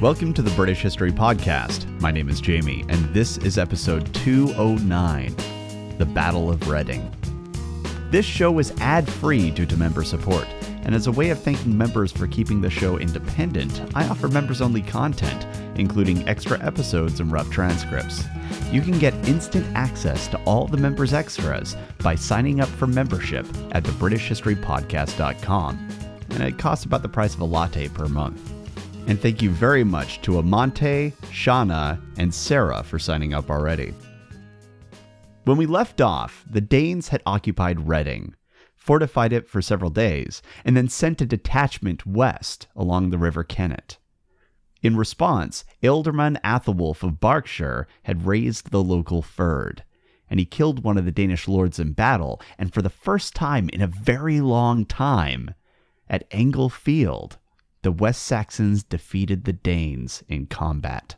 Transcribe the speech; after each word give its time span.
Welcome 0.00 0.32
to 0.34 0.42
the 0.42 0.52
British 0.52 0.80
History 0.80 1.10
Podcast. 1.10 2.00
My 2.00 2.12
name 2.12 2.28
is 2.28 2.40
Jamie, 2.40 2.84
and 2.88 3.12
this 3.12 3.36
is 3.38 3.58
episode 3.58 4.14
209 4.14 5.34
The 5.98 6.06
Battle 6.06 6.52
of 6.52 6.68
Reading. 6.68 7.12
This 8.08 8.24
show 8.24 8.60
is 8.60 8.72
ad 8.78 9.10
free 9.10 9.50
due 9.50 9.66
to 9.66 9.76
member 9.76 10.04
support, 10.04 10.46
and 10.84 10.94
as 10.94 11.08
a 11.08 11.12
way 11.12 11.30
of 11.30 11.42
thanking 11.42 11.76
members 11.76 12.12
for 12.12 12.28
keeping 12.28 12.60
the 12.60 12.70
show 12.70 12.96
independent, 12.96 13.82
I 13.96 14.06
offer 14.06 14.28
members 14.28 14.60
only 14.60 14.82
content, 14.82 15.44
including 15.76 16.28
extra 16.28 16.64
episodes 16.64 17.18
and 17.18 17.32
rough 17.32 17.50
transcripts. 17.50 18.22
You 18.70 18.82
can 18.82 19.00
get 19.00 19.28
instant 19.28 19.66
access 19.74 20.28
to 20.28 20.40
all 20.44 20.68
the 20.68 20.76
members' 20.76 21.12
extras 21.12 21.76
by 22.04 22.14
signing 22.14 22.60
up 22.60 22.68
for 22.68 22.86
membership 22.86 23.48
at 23.72 23.82
thebritishhistorypodcast.com, 23.82 25.88
and 26.30 26.42
it 26.44 26.56
costs 26.56 26.84
about 26.84 27.02
the 27.02 27.08
price 27.08 27.34
of 27.34 27.40
a 27.40 27.44
latte 27.44 27.88
per 27.88 28.06
month. 28.06 28.47
And 29.08 29.18
thank 29.18 29.40
you 29.40 29.48
very 29.48 29.84
much 29.84 30.20
to 30.20 30.38
Amante, 30.38 31.14
Shauna, 31.32 31.98
and 32.18 32.32
Sarah 32.32 32.82
for 32.82 32.98
signing 32.98 33.32
up 33.32 33.50
already. 33.50 33.94
When 35.44 35.56
we 35.56 35.64
left 35.64 36.02
off, 36.02 36.44
the 36.46 36.60
Danes 36.60 37.08
had 37.08 37.22
occupied 37.24 37.88
Reading, 37.88 38.34
fortified 38.76 39.32
it 39.32 39.48
for 39.48 39.62
several 39.62 39.88
days, 39.88 40.42
and 40.62 40.76
then 40.76 40.90
sent 40.90 41.22
a 41.22 41.26
detachment 41.26 42.04
west 42.04 42.66
along 42.76 43.08
the 43.08 43.16
River 43.16 43.44
Kennet. 43.44 43.96
In 44.82 44.94
response, 44.94 45.64
Ealdorman 45.82 46.38
Athelwulf 46.42 47.02
of 47.02 47.18
Berkshire 47.18 47.88
had 48.02 48.26
raised 48.26 48.70
the 48.70 48.84
local 48.84 49.22
fyrd, 49.22 49.78
and 50.28 50.38
he 50.38 50.44
killed 50.44 50.84
one 50.84 50.98
of 50.98 51.06
the 51.06 51.12
Danish 51.12 51.48
lords 51.48 51.78
in 51.78 51.94
battle, 51.94 52.42
and 52.58 52.74
for 52.74 52.82
the 52.82 52.90
first 52.90 53.34
time 53.34 53.70
in 53.70 53.80
a 53.80 53.86
very 53.86 54.42
long 54.42 54.84
time, 54.84 55.54
at 56.10 56.30
Englefield, 56.30 57.38
the 57.82 57.92
West 57.92 58.22
Saxons 58.22 58.82
defeated 58.82 59.44
the 59.44 59.52
Danes 59.52 60.22
in 60.28 60.46
combat. 60.46 61.16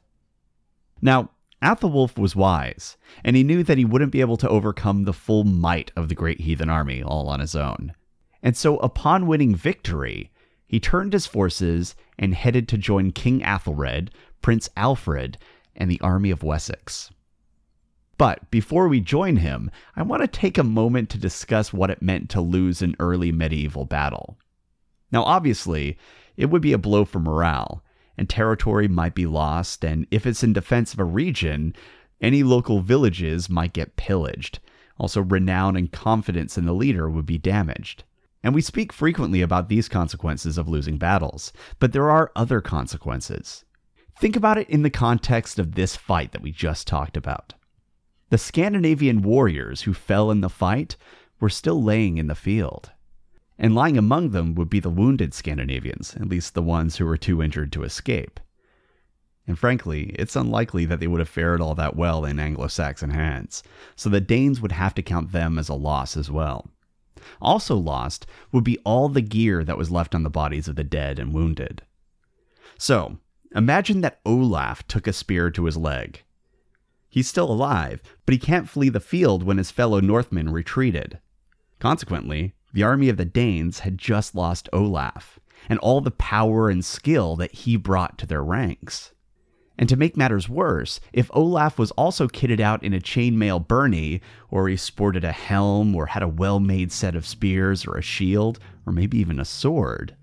Now, 1.01 1.31
Athelwulf 1.63 2.19
was 2.19 2.37
wise, 2.37 2.97
and 3.23 3.37
he 3.37 3.43
knew 3.43 3.63
that 3.63 3.79
he 3.79 3.85
wouldn't 3.85 4.13
be 4.13 4.21
able 4.21 4.37
to 4.39 4.49
overcome 4.49 5.05
the 5.05 5.13
full 5.13 5.45
might 5.45 5.93
of 5.97 6.09
the 6.09 6.15
great 6.15 6.41
heathen 6.41 6.71
army 6.71 7.03
all 7.03 7.29
on 7.29 7.41
his 7.41 7.55
own. 7.55 7.95
And 8.43 8.57
so, 8.57 8.79
upon 8.79 9.27
winning 9.27 9.55
victory, 9.55 10.31
he 10.67 10.81
turned 10.81 11.13
his 11.13 11.27
forces 11.27 11.95
and 12.19 12.35
headed 12.35 12.69
to 12.69 12.79
join 12.79 13.11
King 13.11 13.43
Athelred, 13.43 14.09
Prince 14.41 14.71
Alfred, 14.77 15.37
and 15.75 15.91
the 15.91 16.01
army 16.01 16.31
of 16.31 16.43
Wessex. 16.43 17.11
But 18.17 18.51
before 18.51 18.89
we 18.89 19.01
join 19.01 19.37
him, 19.37 19.71
I 19.97 20.03
want 20.03 20.23
to 20.23 20.29
take 20.29 20.59
a 20.59 20.63
moment 20.63 21.09
to 21.11 21.19
discuss 21.19 21.73
what 21.73 21.91
it 21.91 22.03
meant 22.03 22.31
to 22.31 22.41
lose 22.41 22.83
an 22.83 22.95
early 23.01 23.33
medieval 23.33 23.85
battle. 23.85 24.39
Now, 25.11 25.25
obviously, 25.25 25.99
it 26.37 26.47
would 26.47 26.63
be 26.63 26.73
a 26.73 26.79
blow 26.79 27.05
for 27.05 27.21
morale, 27.21 27.83
and 28.17 28.29
territory 28.29 28.89
might 28.89 29.15
be 29.15 29.27
lost, 29.27 29.85
and 29.85 30.07
if 30.11 30.27
it's 30.27 30.43
in 30.43 30.53
defense 30.53 30.93
of 30.93 31.01
a 31.01 31.05
region, 31.05 31.75
any 32.21 32.43
local 32.43 32.81
villages 32.81 33.49
might 33.49 33.73
get 33.73 33.97
pillaged. 33.97 34.59
Also, 34.99 35.23
renown 35.23 35.77
and 35.77 35.93
confidence 35.93 36.59
in 36.59 36.67
the 36.67 36.75
leader 36.75 37.09
would 37.09 37.27
be 37.27 37.39
damaged. 37.39 38.05
And 38.43 38.55
we 38.55 38.61
speak 38.61 38.93
frequently 38.93 39.41
about 39.41 39.69
these 39.69 39.89
consequences 39.89 40.59
of 40.59 40.69
losing 40.69 40.99
battles, 40.99 41.53
but 41.79 41.93
there 41.93 42.11
are 42.11 42.33
other 42.37 42.61
consequences. 42.61 43.65
Think 44.19 44.37
about 44.37 44.59
it 44.59 44.69
in 44.69 44.83
the 44.83 44.91
context 44.91 45.59
of 45.59 45.75
this 45.75 45.97
fight 45.97 46.33
that 46.33 46.43
we 46.43 46.53
just 46.53 46.87
talked 46.87 47.17
about. 47.17 47.55
The 48.29 48.39
Scandinavian 48.39 49.23
warriors 49.23 49.83
who 49.83 49.95
fell 49.95 50.31
in 50.31 50.43
the 50.43 50.51
fight 50.51 50.97
were 51.41 51.49
still 51.49 51.83
laying 51.83 52.19
in 52.19 52.27
the 52.27 52.35
field 52.35 52.93
and 53.61 53.75
lying 53.75 53.99
among 53.99 54.31
them 54.31 54.55
would 54.55 54.71
be 54.71 54.81
the 54.81 54.89
wounded 54.89 55.35
Scandinavians, 55.35 56.17
at 56.17 56.29
least 56.29 56.55
the 56.55 56.63
ones 56.63 56.97
who 56.97 57.05
were 57.05 57.19
too 57.19 57.43
injured 57.43 57.71
to 57.73 57.85
escape. 57.85 58.41
And 59.47 59.59
frankly, 59.59 60.15
it's 60.19 60.35
unlikely 60.35 60.87
that 60.87 60.99
they 60.99 61.07
would 61.07 61.21
have 61.21 61.29
fared 61.29 61.61
all 61.61 61.75
that 61.75 61.95
well 61.95 62.25
in 62.25 62.39
Anglo 62.39 62.69
Saxon 62.69 63.11
hands, 63.11 63.63
so 63.97 64.09
the 64.09 64.21
Danes 64.21 64.63
would 64.63 64.73
have 64.73 64.95
to 64.95 65.03
count 65.03 65.33
them 65.33 65.59
as 65.59 65.69
a 65.69 65.75
loss 65.75 66.17
as 66.17 66.31
well. 66.31 66.71
Also 67.43 67.77
lost 67.77 68.27
would 68.51 68.65
be 68.65 68.79
all 68.79 69.11
the 69.11 69.21
gear 69.21 69.63
that 69.63 69.77
was 69.77 69.91
left 69.91 70.15
on 70.15 70.23
the 70.23 70.31
bodies 70.31 70.67
of 70.67 70.77
the 70.77 70.85
dead 70.85 71.19
and 71.19 71.35
wounded. 71.35 71.83
So, 72.79 73.19
imagine 73.55 74.01
that 74.01 74.21
Olaf 74.25 74.87
took 74.87 75.07
a 75.07 75.13
spear 75.13 75.51
to 75.51 75.67
his 75.67 75.77
leg. 75.77 76.23
He's 77.11 77.29
still 77.29 77.51
alive, 77.51 78.03
but 78.25 78.33
he 78.33 78.39
can't 78.39 78.71
flee 78.71 78.89
the 78.89 79.01
field 79.01 79.43
when 79.43 79.59
his 79.59 79.71
fellow 79.71 80.01
Northmen 80.01 80.49
retreated. 80.49 81.19
Consequently, 81.79 82.55
the 82.73 82.83
army 82.83 83.09
of 83.09 83.17
the 83.17 83.25
Danes 83.25 83.81
had 83.81 83.99
just 83.99 84.35
lost 84.35 84.69
Olaf 84.73 85.39
and 85.69 85.79
all 85.81 86.01
the 86.01 86.11
power 86.11 86.69
and 86.69 86.85
skill 86.85 87.37
that 87.37 87.53
he 87.53 87.77
brought 87.77 88.19
to 88.19 88.27
their 88.27 88.43
ranks. 88.43 89.13
And 89.79 89.89
to 89.89 89.97
make 89.97 90.17
matters 90.17 90.49
worse, 90.49 91.01
if 91.13 91.31
Olaf 91.33 91.79
was 91.79 91.91
also 91.93 92.29
kitted 92.29 92.61
out 92.61 92.83
in 92.83 92.93
a 92.93 93.01
chainmail 93.01 93.67
byrnie, 93.67 94.21
or 94.51 94.69
he 94.69 94.77
sported 94.77 95.25
a 95.25 95.33
helm, 95.33 95.97
or 95.97 96.07
had 96.07 96.23
a 96.23 96.29
well 96.29 96.61
made 96.61 96.93
set 96.93 97.17
of 97.17 97.27
spears, 97.27 97.87
or 97.87 97.97
a 97.97 98.03
shield, 98.03 98.59
or 98.85 98.93
maybe 98.93 99.19
even 99.19 99.41
a 99.41 99.45
sword, 99.45 100.17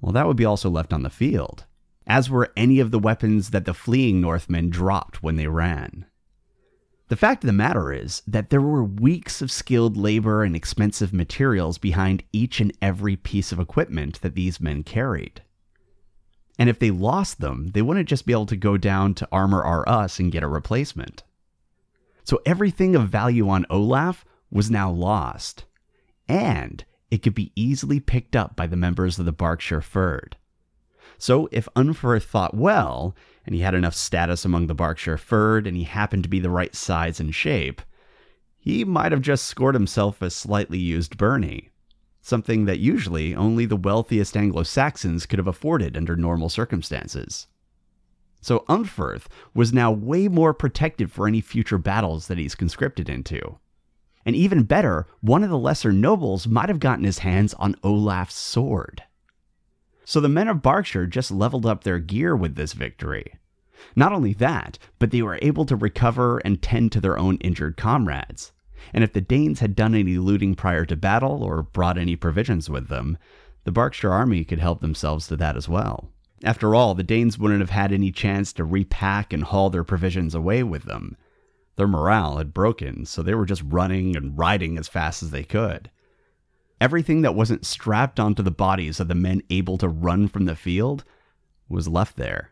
well, 0.00 0.12
that 0.12 0.26
would 0.26 0.38
be 0.38 0.44
also 0.44 0.70
left 0.70 0.92
on 0.92 1.02
the 1.02 1.10
field, 1.10 1.64
as 2.06 2.30
were 2.30 2.50
any 2.56 2.80
of 2.80 2.90
the 2.90 2.98
weapons 2.98 3.50
that 3.50 3.66
the 3.66 3.74
fleeing 3.74 4.20
Northmen 4.20 4.70
dropped 4.70 5.22
when 5.22 5.36
they 5.36 5.46
ran. 5.46 6.06
The 7.12 7.16
fact 7.16 7.44
of 7.44 7.46
the 7.46 7.52
matter 7.52 7.92
is 7.92 8.22
that 8.26 8.48
there 8.48 8.62
were 8.62 8.82
weeks 8.82 9.42
of 9.42 9.52
skilled 9.52 9.98
labor 9.98 10.42
and 10.42 10.56
expensive 10.56 11.12
materials 11.12 11.76
behind 11.76 12.22
each 12.32 12.58
and 12.58 12.72
every 12.80 13.16
piece 13.16 13.52
of 13.52 13.60
equipment 13.60 14.22
that 14.22 14.34
these 14.34 14.62
men 14.62 14.82
carried. 14.82 15.42
And 16.58 16.70
if 16.70 16.78
they 16.78 16.90
lost 16.90 17.38
them, 17.38 17.72
they 17.74 17.82
wouldn't 17.82 18.08
just 18.08 18.24
be 18.24 18.32
able 18.32 18.46
to 18.46 18.56
go 18.56 18.78
down 18.78 19.12
to 19.16 19.28
Armor 19.30 19.62
R 19.62 19.86
Us 19.86 20.18
and 20.18 20.32
get 20.32 20.42
a 20.42 20.48
replacement. 20.48 21.22
So 22.24 22.40
everything 22.46 22.96
of 22.96 23.10
value 23.10 23.46
on 23.46 23.66
Olaf 23.68 24.24
was 24.50 24.70
now 24.70 24.90
lost, 24.90 25.66
and 26.26 26.82
it 27.10 27.22
could 27.22 27.34
be 27.34 27.52
easily 27.54 28.00
picked 28.00 28.34
up 28.34 28.56
by 28.56 28.66
the 28.66 28.74
members 28.74 29.18
of 29.18 29.26
the 29.26 29.32
Berkshire 29.32 29.82
Fyrd. 29.82 30.32
So 31.22 31.48
if 31.52 31.68
Unferth 31.76 32.24
thought 32.24 32.52
well, 32.52 33.14
and 33.46 33.54
he 33.54 33.60
had 33.60 33.76
enough 33.76 33.94
status 33.94 34.44
among 34.44 34.66
the 34.66 34.74
Berkshire 34.74 35.16
Fyrd, 35.16 35.68
and 35.68 35.76
he 35.76 35.84
happened 35.84 36.24
to 36.24 36.28
be 36.28 36.40
the 36.40 36.50
right 36.50 36.74
size 36.74 37.20
and 37.20 37.32
shape, 37.32 37.80
he 38.58 38.84
might 38.84 39.12
have 39.12 39.20
just 39.20 39.46
scored 39.46 39.76
himself 39.76 40.20
a 40.20 40.30
slightly 40.30 40.80
used 40.80 41.16
byrnie, 41.16 41.70
something 42.22 42.64
that 42.64 42.80
usually 42.80 43.36
only 43.36 43.66
the 43.66 43.76
wealthiest 43.76 44.36
Anglo 44.36 44.64
Saxons 44.64 45.24
could 45.24 45.38
have 45.38 45.46
afforded 45.46 45.96
under 45.96 46.16
normal 46.16 46.48
circumstances. 46.48 47.46
So 48.40 48.64
Unferth 48.68 49.26
was 49.54 49.72
now 49.72 49.92
way 49.92 50.26
more 50.26 50.52
protected 50.52 51.12
for 51.12 51.28
any 51.28 51.40
future 51.40 51.78
battles 51.78 52.26
that 52.26 52.38
he's 52.38 52.56
conscripted 52.56 53.08
into. 53.08 53.60
And 54.26 54.34
even 54.34 54.64
better, 54.64 55.06
one 55.20 55.44
of 55.44 55.50
the 55.50 55.56
lesser 55.56 55.92
nobles 55.92 56.48
might 56.48 56.68
have 56.68 56.80
gotten 56.80 57.04
his 57.04 57.20
hands 57.20 57.54
on 57.54 57.76
Olaf's 57.84 58.34
sword. 58.34 59.04
So 60.04 60.20
the 60.20 60.28
men 60.28 60.48
of 60.48 60.62
Berkshire 60.62 61.06
just 61.06 61.30
leveled 61.30 61.66
up 61.66 61.84
their 61.84 61.98
gear 61.98 62.34
with 62.34 62.56
this 62.56 62.72
victory. 62.72 63.34
Not 63.94 64.12
only 64.12 64.32
that, 64.34 64.78
but 64.98 65.10
they 65.10 65.22
were 65.22 65.38
able 65.42 65.64
to 65.66 65.76
recover 65.76 66.38
and 66.38 66.62
tend 66.62 66.92
to 66.92 67.00
their 67.00 67.18
own 67.18 67.36
injured 67.38 67.76
comrades. 67.76 68.52
And 68.92 69.04
if 69.04 69.12
the 69.12 69.20
Danes 69.20 69.60
had 69.60 69.76
done 69.76 69.94
any 69.94 70.18
looting 70.18 70.54
prior 70.54 70.84
to 70.86 70.96
battle 70.96 71.42
or 71.42 71.62
brought 71.62 71.98
any 71.98 72.16
provisions 72.16 72.68
with 72.68 72.88
them, 72.88 73.16
the 73.64 73.72
Berkshire 73.72 74.12
army 74.12 74.44
could 74.44 74.58
help 74.58 74.80
themselves 74.80 75.28
to 75.28 75.36
that 75.36 75.56
as 75.56 75.68
well. 75.68 76.08
After 76.44 76.74
all, 76.74 76.94
the 76.94 77.04
Danes 77.04 77.38
wouldn't 77.38 77.60
have 77.60 77.70
had 77.70 77.92
any 77.92 78.10
chance 78.10 78.52
to 78.54 78.64
repack 78.64 79.32
and 79.32 79.44
haul 79.44 79.70
their 79.70 79.84
provisions 79.84 80.34
away 80.34 80.64
with 80.64 80.82
them. 80.84 81.16
Their 81.76 81.86
morale 81.86 82.38
had 82.38 82.52
broken, 82.52 83.06
so 83.06 83.22
they 83.22 83.34
were 83.34 83.46
just 83.46 83.62
running 83.64 84.16
and 84.16 84.36
riding 84.36 84.76
as 84.76 84.88
fast 84.88 85.22
as 85.22 85.30
they 85.30 85.44
could. 85.44 85.90
Everything 86.82 87.22
that 87.22 87.36
wasn't 87.36 87.64
strapped 87.64 88.18
onto 88.18 88.42
the 88.42 88.50
bodies 88.50 88.98
of 88.98 89.06
the 89.06 89.14
men 89.14 89.40
able 89.50 89.78
to 89.78 89.88
run 89.88 90.26
from 90.26 90.46
the 90.46 90.56
field 90.56 91.04
was 91.68 91.86
left 91.86 92.16
there. 92.16 92.50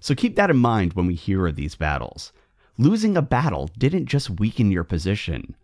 So 0.00 0.14
keep 0.14 0.34
that 0.36 0.48
in 0.48 0.56
mind 0.56 0.94
when 0.94 1.04
we 1.04 1.14
hear 1.14 1.46
of 1.46 1.54
these 1.54 1.74
battles. 1.74 2.32
Losing 2.78 3.18
a 3.18 3.20
battle 3.20 3.68
didn't 3.76 4.06
just 4.06 4.40
weaken 4.40 4.70
your 4.70 4.82
position, 4.82 5.56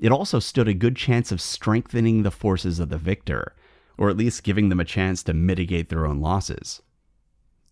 it 0.00 0.10
also 0.10 0.40
stood 0.40 0.66
a 0.66 0.74
good 0.74 0.96
chance 0.96 1.30
of 1.30 1.40
strengthening 1.40 2.24
the 2.24 2.32
forces 2.32 2.80
of 2.80 2.88
the 2.88 2.98
victor, 2.98 3.54
or 3.96 4.10
at 4.10 4.16
least 4.16 4.42
giving 4.42 4.68
them 4.68 4.80
a 4.80 4.84
chance 4.84 5.22
to 5.22 5.32
mitigate 5.32 5.90
their 5.90 6.06
own 6.06 6.20
losses. 6.20 6.82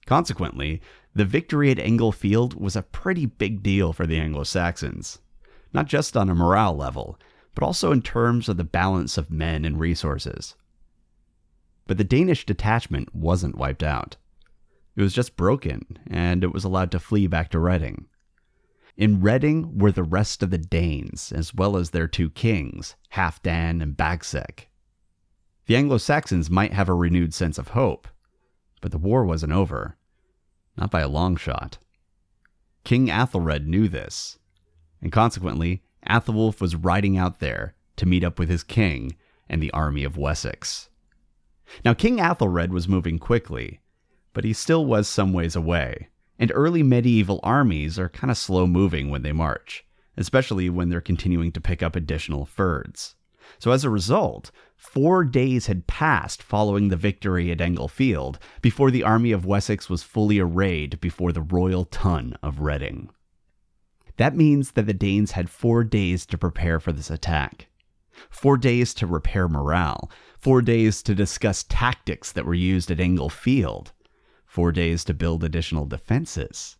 Consequently, 0.06 0.80
the 1.12 1.24
victory 1.24 1.72
at 1.72 1.80
Englefield 1.80 2.54
was 2.54 2.76
a 2.76 2.82
pretty 2.82 3.26
big 3.26 3.64
deal 3.64 3.92
for 3.92 4.06
the 4.06 4.20
Anglo 4.20 4.44
Saxons, 4.44 5.18
not 5.72 5.86
just 5.86 6.16
on 6.16 6.30
a 6.30 6.36
morale 6.36 6.76
level, 6.76 7.18
but 7.56 7.64
also 7.64 7.90
in 7.90 8.02
terms 8.02 8.48
of 8.48 8.58
the 8.58 8.64
balance 8.64 9.16
of 9.16 9.30
men 9.30 9.64
and 9.64 9.80
resources. 9.80 10.54
But 11.86 11.96
the 11.96 12.04
Danish 12.04 12.44
detachment 12.44 13.14
wasn't 13.14 13.56
wiped 13.56 13.82
out. 13.82 14.16
It 14.94 15.02
was 15.02 15.14
just 15.14 15.36
broken, 15.36 15.98
and 16.06 16.44
it 16.44 16.52
was 16.52 16.64
allowed 16.64 16.90
to 16.92 17.00
flee 17.00 17.26
back 17.26 17.50
to 17.50 17.58
Reading. 17.58 18.06
In 18.96 19.22
Reading 19.22 19.78
were 19.78 19.92
the 19.92 20.02
rest 20.02 20.42
of 20.42 20.50
the 20.50 20.58
Danes, 20.58 21.32
as 21.32 21.54
well 21.54 21.76
as 21.76 21.90
their 21.90 22.06
two 22.06 22.28
kings, 22.30 22.94
Halfdan 23.14 23.82
and 23.82 23.96
Bagsec. 23.96 24.68
The 25.66 25.76
Anglo 25.76 25.96
Saxons 25.98 26.50
might 26.50 26.74
have 26.74 26.88
a 26.88 26.94
renewed 26.94 27.32
sense 27.32 27.58
of 27.58 27.68
hope, 27.68 28.06
but 28.82 28.92
the 28.92 28.98
war 28.98 29.24
wasn't 29.24 29.52
over. 29.52 29.96
not 30.76 30.90
by 30.90 31.00
a 31.00 31.08
long 31.08 31.36
shot. 31.36 31.78
King 32.84 33.08
Athelred 33.08 33.66
knew 33.66 33.88
this, 33.88 34.38
and 35.00 35.10
consequently, 35.10 35.82
Athelwulf 36.08 36.60
was 36.60 36.76
riding 36.76 37.16
out 37.16 37.40
there 37.40 37.74
to 37.96 38.06
meet 38.06 38.24
up 38.24 38.38
with 38.38 38.48
his 38.48 38.62
king 38.62 39.16
and 39.48 39.62
the 39.62 39.72
army 39.72 40.04
of 40.04 40.16
Wessex. 40.16 40.88
Now, 41.84 41.94
King 41.94 42.18
Athelred 42.18 42.70
was 42.70 42.88
moving 42.88 43.18
quickly, 43.18 43.80
but 44.32 44.44
he 44.44 44.52
still 44.52 44.84
was 44.84 45.08
some 45.08 45.32
ways 45.32 45.56
away, 45.56 46.08
and 46.38 46.52
early 46.54 46.82
medieval 46.82 47.40
armies 47.42 47.98
are 47.98 48.08
kind 48.08 48.30
of 48.30 48.38
slow 48.38 48.66
moving 48.66 49.10
when 49.10 49.22
they 49.22 49.32
march, 49.32 49.84
especially 50.16 50.70
when 50.70 50.88
they're 50.88 51.00
continuing 51.00 51.52
to 51.52 51.60
pick 51.60 51.82
up 51.82 51.96
additional 51.96 52.46
fyrds. 52.46 53.14
So, 53.58 53.70
as 53.70 53.84
a 53.84 53.90
result, 53.90 54.50
four 54.76 55.24
days 55.24 55.66
had 55.66 55.86
passed 55.86 56.42
following 56.42 56.88
the 56.88 56.96
victory 56.96 57.50
at 57.50 57.60
Englefield 57.60 58.38
before 58.60 58.90
the 58.90 59.02
army 59.02 59.32
of 59.32 59.46
Wessex 59.46 59.88
was 59.88 60.02
fully 60.02 60.38
arrayed 60.38 61.00
before 61.00 61.32
the 61.32 61.42
royal 61.42 61.84
ton 61.84 62.36
of 62.42 62.60
Reading. 62.60 63.10
That 64.16 64.36
means 64.36 64.72
that 64.72 64.86
the 64.86 64.94
Danes 64.94 65.32
had 65.32 65.50
four 65.50 65.84
days 65.84 66.24
to 66.26 66.38
prepare 66.38 66.80
for 66.80 66.92
this 66.92 67.10
attack. 67.10 67.68
Four 68.30 68.56
days 68.56 68.94
to 68.94 69.06
repair 69.06 69.48
morale, 69.48 70.10
four 70.38 70.62
days 70.62 71.02
to 71.02 71.14
discuss 71.14 71.64
tactics 71.64 72.32
that 72.32 72.46
were 72.46 72.54
used 72.54 72.90
at 72.90 73.00
Englefield, 73.00 73.92
four 74.46 74.72
days 74.72 75.04
to 75.04 75.14
build 75.14 75.44
additional 75.44 75.84
defenses. 75.84 76.78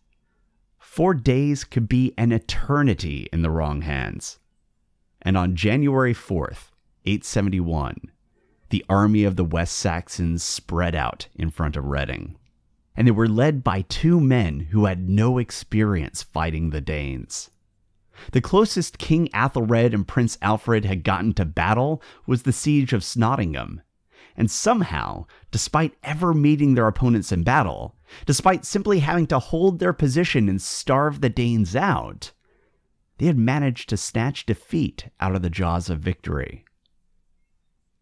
Four 0.79 1.13
days 1.13 1.63
could 1.63 1.87
be 1.87 2.13
an 2.17 2.31
eternity 2.31 3.29
in 3.31 3.43
the 3.43 3.51
wrong 3.51 3.81
hands. 3.81 4.39
And 5.21 5.37
on 5.37 5.55
January 5.55 6.13
4th, 6.13 6.71
871, 7.05 8.11
the 8.69 8.83
army 8.89 9.23
of 9.23 9.35
the 9.35 9.45
West 9.45 9.77
Saxons 9.77 10.43
spread 10.43 10.95
out 10.95 11.27
in 11.35 11.51
front 11.51 11.75
of 11.75 11.85
Reading. 11.85 12.35
And 12.97 13.07
they 13.07 13.11
were 13.11 13.29
led 13.29 13.63
by 13.63 13.83
two 13.83 14.19
men 14.19 14.59
who 14.71 14.85
had 14.85 15.07
no 15.07 15.37
experience 15.37 16.23
fighting 16.23 16.71
the 16.71 16.81
Danes. 16.81 17.49
The 18.31 18.41
closest 18.41 18.97
King 18.97 19.29
Athelred 19.33 19.93
and 19.93 20.07
Prince 20.07 20.37
Alfred 20.41 20.83
had 20.83 21.03
gotten 21.03 21.33
to 21.35 21.45
battle 21.45 22.01
was 22.25 22.43
the 22.43 22.51
siege 22.51 22.91
of 22.91 23.03
Snottingham. 23.03 23.81
And 24.35 24.51
somehow, 24.51 25.25
despite 25.51 25.97
ever 26.03 26.33
meeting 26.33 26.73
their 26.73 26.87
opponents 26.87 27.31
in 27.31 27.43
battle, 27.43 27.95
despite 28.25 28.65
simply 28.65 28.99
having 28.99 29.27
to 29.27 29.39
hold 29.39 29.79
their 29.79 29.93
position 29.93 30.49
and 30.49 30.61
starve 30.61 31.21
the 31.21 31.29
Danes 31.29 31.75
out, 31.75 32.31
they 33.17 33.25
had 33.25 33.37
managed 33.37 33.89
to 33.89 33.97
snatch 33.97 34.45
defeat 34.45 35.09
out 35.19 35.35
of 35.35 35.41
the 35.41 35.49
jaws 35.49 35.89
of 35.89 35.99
victory. 35.99 36.65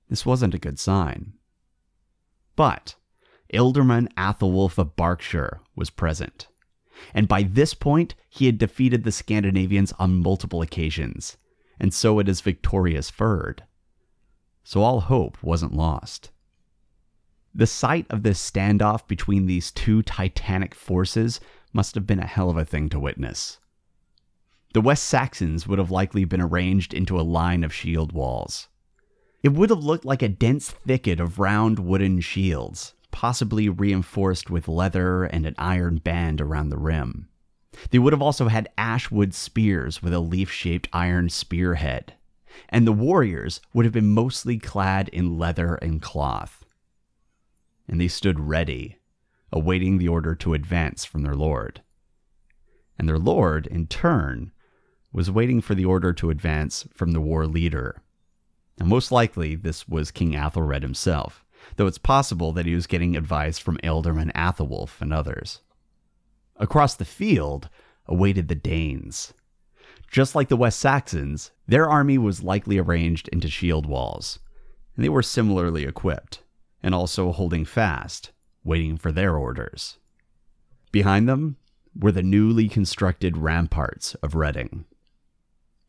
This 0.09 0.25
wasn't 0.25 0.53
a 0.53 0.59
good 0.59 0.79
sign. 0.79 1.33
But 2.55 2.95
Ealdorman 3.53 4.11
Athelwulf 4.15 4.77
of 4.77 4.95
Berkshire 4.95 5.61
was 5.75 5.89
present 5.89 6.47
and 7.13 7.27
by 7.27 7.43
this 7.43 7.73
point 7.73 8.15
he 8.29 8.45
had 8.45 8.57
defeated 8.57 9.03
the 9.03 9.11
Scandinavians 9.11 9.93
on 9.93 10.21
multiple 10.21 10.61
occasions, 10.61 11.37
and 11.79 11.93
so 11.93 12.17
had 12.17 12.27
his 12.27 12.41
victorious 12.41 13.11
Fyrd. 13.11 13.59
So 14.63 14.81
all 14.81 15.01
hope 15.01 15.41
wasn't 15.43 15.73
lost. 15.73 16.31
The 17.53 17.67
sight 17.67 18.05
of 18.09 18.23
this 18.23 18.39
standoff 18.39 19.07
between 19.07 19.45
these 19.45 19.71
two 19.71 20.01
titanic 20.01 20.75
forces 20.75 21.39
must 21.71 21.95
have 21.95 22.07
been 22.07 22.19
a 22.19 22.27
hell 22.27 22.49
of 22.49 22.57
a 22.57 22.65
thing 22.65 22.89
to 22.89 22.99
witness. 22.99 23.59
The 24.73 24.81
West 24.81 25.05
Saxons 25.05 25.65
would 25.67 25.79
have 25.79 25.91
likely 25.91 26.25
been 26.25 26.41
arranged 26.41 26.93
into 26.93 27.19
a 27.19 27.21
line 27.21 27.63
of 27.63 27.73
shield 27.73 28.11
walls. 28.11 28.67
It 29.41 29.53
would 29.53 29.69
have 29.69 29.83
looked 29.83 30.03
like 30.03 30.21
a 30.21 30.27
dense 30.27 30.71
thicket 30.71 31.19
of 31.19 31.39
round 31.39 31.79
wooden 31.79 32.19
shields, 32.19 32.93
possibly 33.15 33.69
reinforced 33.69 34.49
with 34.49 34.67
leather 34.67 35.23
and 35.23 35.45
an 35.45 35.55
iron 35.57 35.95
band 35.95 36.41
around 36.41 36.67
the 36.67 36.77
rim. 36.77 37.29
They 37.89 37.97
would 37.97 38.11
have 38.11 38.21
also 38.21 38.49
had 38.49 38.67
ashwood 38.77 39.33
spears 39.33 40.03
with 40.03 40.13
a 40.13 40.19
leaf 40.19 40.51
shaped 40.51 40.89
iron 40.91 41.29
spearhead, 41.29 42.15
and 42.67 42.85
the 42.85 42.91
warriors 42.91 43.61
would 43.73 43.85
have 43.85 43.93
been 43.93 44.09
mostly 44.09 44.57
clad 44.57 45.07
in 45.07 45.37
leather 45.37 45.75
and 45.75 46.01
cloth. 46.01 46.65
And 47.87 48.01
they 48.01 48.09
stood 48.09 48.37
ready, 48.37 48.97
awaiting 49.49 49.97
the 49.97 50.09
order 50.09 50.35
to 50.35 50.53
advance 50.53 51.05
from 51.05 51.21
their 51.21 51.35
lord. 51.35 51.81
And 52.99 53.07
their 53.07 53.17
lord, 53.17 53.65
in 53.65 53.87
turn, 53.87 54.51
was 55.13 55.31
waiting 55.31 55.61
for 55.61 55.73
the 55.73 55.85
order 55.85 56.11
to 56.11 56.31
advance 56.31 56.85
from 56.93 57.13
the 57.13 57.21
war 57.21 57.47
leader. 57.47 58.01
And 58.77 58.89
most 58.89 59.09
likely, 59.09 59.55
this 59.55 59.87
was 59.87 60.11
King 60.11 60.33
Athelred 60.33 60.81
himself 60.81 61.44
though 61.75 61.87
it's 61.87 61.97
possible 61.97 62.51
that 62.53 62.65
he 62.65 62.75
was 62.75 62.87
getting 62.87 63.15
advice 63.15 63.57
from 63.57 63.77
Ealdorman 63.77 64.31
Athelwulf 64.33 65.01
and 65.01 65.13
others. 65.13 65.61
Across 66.57 66.95
the 66.95 67.05
field 67.05 67.69
awaited 68.07 68.47
the 68.47 68.55
Danes. 68.55 69.33
Just 70.09 70.35
like 70.35 70.47
the 70.47 70.55
West 70.55 70.79
Saxons, 70.79 71.51
their 71.67 71.89
army 71.89 72.17
was 72.17 72.43
likely 72.43 72.77
arranged 72.77 73.27
into 73.29 73.49
shield 73.49 73.85
walls, 73.85 74.39
and 74.95 75.03
they 75.03 75.09
were 75.09 75.23
similarly 75.23 75.83
equipped, 75.83 76.43
and 76.81 76.95
also 76.95 77.31
holding 77.31 77.65
fast, 77.65 78.31
waiting 78.63 78.97
for 78.97 79.11
their 79.11 79.35
orders. 79.35 79.97
Behind 80.91 81.27
them 81.27 81.57
were 81.97 82.11
the 82.11 82.23
newly 82.23 82.69
constructed 82.69 83.37
ramparts 83.37 84.15
of 84.15 84.35
Reading. 84.35 84.85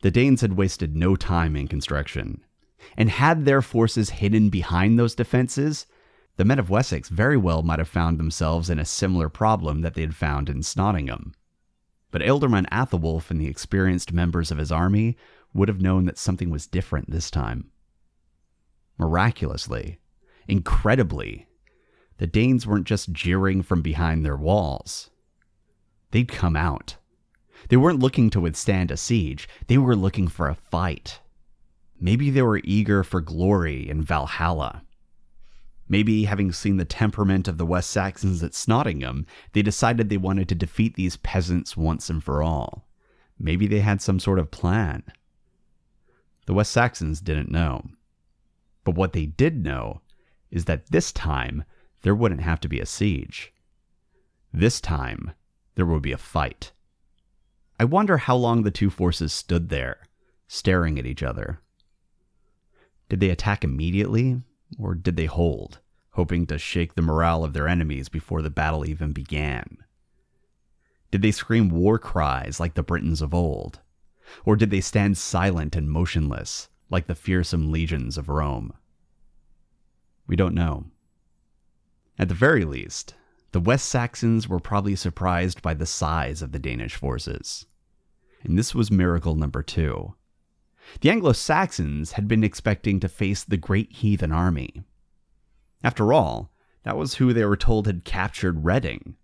The 0.02 0.10
Danes 0.10 0.40
had 0.40 0.54
wasted 0.54 0.96
no 0.96 1.16
time 1.16 1.56
in 1.56 1.68
construction, 1.68 2.42
and 2.96 3.10
had 3.10 3.44
their 3.44 3.62
forces 3.62 4.10
hidden 4.10 4.50
behind 4.50 4.98
those 4.98 5.14
defenses, 5.14 5.86
the 6.36 6.44
men 6.44 6.58
of 6.58 6.70
Wessex 6.70 7.08
very 7.08 7.36
well 7.36 7.62
might 7.62 7.78
have 7.78 7.88
found 7.88 8.18
themselves 8.18 8.68
in 8.68 8.78
a 8.78 8.84
similar 8.84 9.28
problem 9.28 9.80
that 9.80 9.94
they 9.94 10.02
had 10.02 10.14
found 10.14 10.48
in 10.48 10.62
Snottingham. 10.62 11.32
But 12.10 12.22
Ealdorman 12.22 12.68
Athelwulf 12.70 13.30
and 13.30 13.40
the 13.40 13.48
experienced 13.48 14.12
members 14.12 14.50
of 14.50 14.58
his 14.58 14.70
army 14.70 15.16
would 15.54 15.68
have 15.68 15.80
known 15.80 16.04
that 16.04 16.18
something 16.18 16.50
was 16.50 16.66
different 16.66 17.10
this 17.10 17.30
time. 17.30 17.70
Miraculously, 18.98 19.98
incredibly, 20.46 21.46
the 22.18 22.26
Danes 22.26 22.66
weren't 22.66 22.86
just 22.86 23.12
jeering 23.12 23.62
from 23.62 23.82
behind 23.82 24.24
their 24.24 24.36
walls. 24.36 25.10
They'd 26.10 26.28
come 26.28 26.56
out. 26.56 26.96
They 27.68 27.76
weren't 27.76 28.00
looking 28.00 28.30
to 28.30 28.40
withstand 28.40 28.90
a 28.90 28.96
siege, 28.96 29.48
they 29.66 29.78
were 29.78 29.96
looking 29.96 30.28
for 30.28 30.48
a 30.48 30.54
fight. 30.54 31.20
Maybe 32.00 32.30
they 32.30 32.42
were 32.42 32.60
eager 32.64 33.02
for 33.02 33.20
glory 33.20 33.88
in 33.88 34.02
Valhalla. 34.02 34.82
Maybe, 35.88 36.24
having 36.24 36.52
seen 36.52 36.78
the 36.78 36.84
temperament 36.84 37.46
of 37.46 37.58
the 37.58 37.66
West 37.66 37.90
Saxons 37.90 38.42
at 38.42 38.54
Snottingham, 38.54 39.24
they 39.52 39.62
decided 39.62 40.08
they 40.08 40.16
wanted 40.16 40.48
to 40.48 40.54
defeat 40.54 40.96
these 40.96 41.16
peasants 41.16 41.76
once 41.76 42.10
and 42.10 42.22
for 42.22 42.42
all. 42.42 42.88
Maybe 43.38 43.66
they 43.66 43.80
had 43.80 44.02
some 44.02 44.18
sort 44.18 44.38
of 44.38 44.50
plan. 44.50 45.04
The 46.46 46.54
West 46.54 46.72
Saxons 46.72 47.20
didn't 47.20 47.50
know. 47.50 47.84
But 48.84 48.94
what 48.94 49.12
they 49.12 49.26
did 49.26 49.62
know 49.62 50.00
is 50.50 50.64
that 50.64 50.90
this 50.90 51.12
time 51.12 51.64
there 52.02 52.14
wouldn't 52.14 52.40
have 52.40 52.60
to 52.60 52.68
be 52.68 52.80
a 52.80 52.86
siege. 52.86 53.52
This 54.52 54.80
time 54.80 55.32
there 55.74 55.86
would 55.86 56.02
be 56.02 56.12
a 56.12 56.18
fight. 56.18 56.72
I 57.78 57.84
wonder 57.84 58.16
how 58.16 58.36
long 58.36 58.62
the 58.62 58.70
two 58.70 58.90
forces 58.90 59.32
stood 59.32 59.68
there, 59.68 60.06
staring 60.48 60.98
at 60.98 61.06
each 61.06 61.22
other. 61.22 61.60
Did 63.08 63.20
they 63.20 63.30
attack 63.30 63.62
immediately, 63.62 64.42
or 64.78 64.94
did 64.94 65.16
they 65.16 65.26
hold, 65.26 65.80
hoping 66.10 66.46
to 66.46 66.58
shake 66.58 66.94
the 66.94 67.02
morale 67.02 67.44
of 67.44 67.52
their 67.52 67.68
enemies 67.68 68.08
before 68.08 68.42
the 68.42 68.50
battle 68.50 68.84
even 68.84 69.12
began? 69.12 69.78
Did 71.10 71.22
they 71.22 71.30
scream 71.30 71.68
war 71.68 71.98
cries 71.98 72.58
like 72.58 72.74
the 72.74 72.82
Britons 72.82 73.22
of 73.22 73.32
old? 73.32 73.80
Or 74.44 74.56
did 74.56 74.70
they 74.70 74.80
stand 74.80 75.16
silent 75.16 75.76
and 75.76 75.90
motionless 75.90 76.68
like 76.90 77.06
the 77.06 77.14
fearsome 77.14 77.70
legions 77.70 78.18
of 78.18 78.28
Rome? 78.28 78.72
We 80.26 80.34
don't 80.34 80.54
know. 80.54 80.86
At 82.18 82.28
the 82.28 82.34
very 82.34 82.64
least, 82.64 83.14
the 83.52 83.60
West 83.60 83.88
Saxons 83.88 84.48
were 84.48 84.58
probably 84.58 84.96
surprised 84.96 85.62
by 85.62 85.74
the 85.74 85.86
size 85.86 86.42
of 86.42 86.52
the 86.52 86.58
Danish 86.58 86.96
forces. 86.96 87.66
And 88.42 88.58
this 88.58 88.74
was 88.74 88.90
miracle 88.90 89.36
number 89.36 89.62
two. 89.62 90.14
The 91.00 91.10
Anglo 91.10 91.32
Saxons 91.32 92.12
had 92.12 92.28
been 92.28 92.44
expecting 92.44 93.00
to 93.00 93.08
face 93.08 93.44
the 93.44 93.56
great 93.56 93.92
heathen 93.92 94.32
army. 94.32 94.82
After 95.82 96.12
all, 96.12 96.52
that 96.84 96.96
was 96.96 97.14
who 97.14 97.32
they 97.32 97.44
were 97.44 97.56
told 97.56 97.86
had 97.86 98.04
captured 98.04 98.64
Reading. 98.64 99.16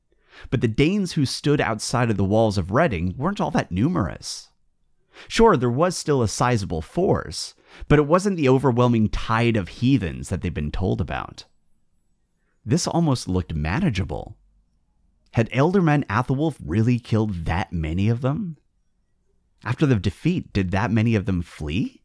But 0.51 0.61
the 0.61 0.69
Danes 0.69 1.13
who 1.13 1.27
stood 1.27 1.61
outside 1.61 2.11
of 2.11 2.17
the 2.17 2.25
walls 2.25 2.59
of 2.59 2.71
Reading 2.71 3.15
weren't 3.17 3.41
all 3.41 3.51
that 3.53 3.71
numerous. 3.71 4.51
Sure, 5.29 5.57
there 5.57 5.71
was 5.71 5.97
still 5.97 6.23
a 6.23 6.29
sizable 6.29 6.83
force, 6.83 7.55
but 7.89 7.99
it 7.99 8.07
wasn't 8.07 8.37
the 8.37 8.49
overwhelming 8.49 9.09
tide 9.09 9.57
of 9.57 9.69
heathens 9.69 10.29
that 10.29 10.41
they'd 10.41 10.55
been 10.55 10.73
told 10.73 11.01
about. 11.01 11.45
This 12.65 12.87
almost 12.87 13.29
looked 13.29 13.55
manageable. 13.55 14.37
Had 15.33 15.51
Ealdorman 15.51 16.05
Athelwulf 16.07 16.57
really 16.65 16.99
killed 16.99 17.45
that 17.45 17.73
many 17.73 18.09
of 18.09 18.21
them? 18.21 18.57
After 19.65 19.87
the 19.87 19.97
defeat, 19.97 20.53
did 20.53 20.71
that 20.71 20.91
many 20.91 21.15
of 21.15 21.27
them 21.27 21.43
flee? 21.43 22.03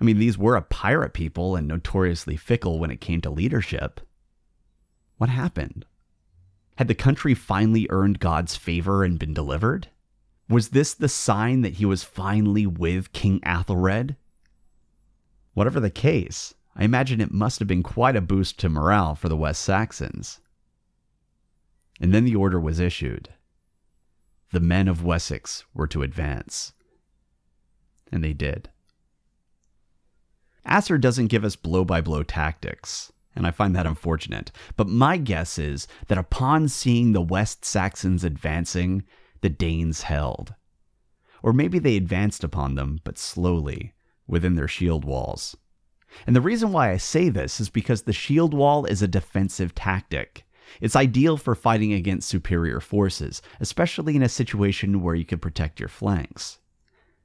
I 0.00 0.04
mean, 0.04 0.18
these 0.18 0.36
were 0.36 0.56
a 0.56 0.62
pirate 0.62 1.12
people 1.12 1.56
and 1.56 1.68
notoriously 1.68 2.36
fickle 2.36 2.78
when 2.78 2.90
it 2.90 3.00
came 3.00 3.20
to 3.20 3.30
leadership. 3.30 4.00
What 5.16 5.30
happened? 5.30 5.86
Had 6.76 6.88
the 6.88 6.94
country 6.94 7.34
finally 7.34 7.86
earned 7.90 8.18
God's 8.18 8.56
favor 8.56 9.04
and 9.04 9.18
been 9.18 9.32
delivered? 9.32 9.88
Was 10.48 10.70
this 10.70 10.92
the 10.94 11.08
sign 11.08 11.62
that 11.62 11.74
he 11.74 11.84
was 11.86 12.02
finally 12.02 12.66
with 12.66 13.12
King 13.12 13.40
Athelred? 13.40 14.16
Whatever 15.54 15.80
the 15.80 15.90
case, 15.90 16.54
I 16.74 16.84
imagine 16.84 17.20
it 17.20 17.30
must 17.30 17.58
have 17.58 17.68
been 17.68 17.82
quite 17.82 18.16
a 18.16 18.20
boost 18.20 18.58
to 18.60 18.68
morale 18.68 19.14
for 19.14 19.28
the 19.28 19.36
West 19.36 19.62
Saxons. 19.62 20.40
And 22.00 22.12
then 22.12 22.24
the 22.24 22.34
order 22.34 22.58
was 22.58 22.80
issued. 22.80 23.28
The 24.52 24.60
men 24.60 24.86
of 24.86 25.02
Wessex 25.02 25.64
were 25.74 25.86
to 25.88 26.02
advance. 26.02 26.74
And 28.12 28.22
they 28.22 28.34
did. 28.34 28.68
Asser 30.64 30.98
doesn't 30.98 31.28
give 31.28 31.44
us 31.44 31.56
blow 31.56 31.84
by 31.84 32.00
blow 32.02 32.22
tactics, 32.22 33.10
and 33.34 33.46
I 33.46 33.50
find 33.50 33.74
that 33.74 33.86
unfortunate. 33.86 34.52
But 34.76 34.88
my 34.88 35.16
guess 35.16 35.58
is 35.58 35.88
that 36.08 36.18
upon 36.18 36.68
seeing 36.68 37.12
the 37.12 37.22
West 37.22 37.64
Saxons 37.64 38.24
advancing, 38.24 39.04
the 39.40 39.48
Danes 39.48 40.02
held. 40.02 40.54
Or 41.42 41.52
maybe 41.52 41.78
they 41.78 41.96
advanced 41.96 42.44
upon 42.44 42.74
them, 42.74 43.00
but 43.04 43.18
slowly, 43.18 43.94
within 44.26 44.54
their 44.54 44.68
shield 44.68 45.04
walls. 45.04 45.56
And 46.26 46.36
the 46.36 46.42
reason 46.42 46.72
why 46.72 46.90
I 46.90 46.98
say 46.98 47.30
this 47.30 47.58
is 47.58 47.70
because 47.70 48.02
the 48.02 48.12
shield 48.12 48.52
wall 48.52 48.84
is 48.84 49.00
a 49.00 49.08
defensive 49.08 49.74
tactic. 49.74 50.44
It's 50.80 50.96
ideal 50.96 51.36
for 51.36 51.54
fighting 51.54 51.92
against 51.92 52.28
superior 52.28 52.80
forces, 52.80 53.42
especially 53.60 54.16
in 54.16 54.22
a 54.22 54.28
situation 54.28 55.02
where 55.02 55.14
you 55.14 55.24
can 55.24 55.38
protect 55.38 55.80
your 55.80 55.88
flanks. 55.88 56.58